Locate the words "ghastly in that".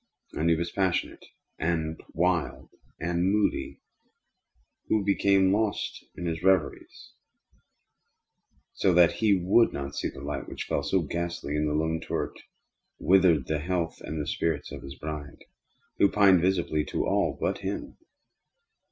11.03-11.75